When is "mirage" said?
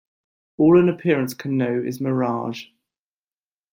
2.01-2.69